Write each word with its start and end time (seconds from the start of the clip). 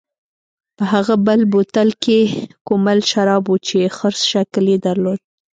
په 0.77 0.83
هغه 0.93 1.15
بل 1.27 1.41
بوتل 1.51 1.89
کې 2.03 2.19
کومل 2.67 2.99
شراب 3.11 3.43
و 3.51 3.55
چې 3.67 3.79
خرس 3.97 4.21
شکل 4.31 4.63
یې 4.73 4.77
درلود. 4.85 5.19